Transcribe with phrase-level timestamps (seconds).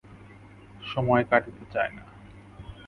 [0.83, 2.03] সময় কাটিতে চায় না।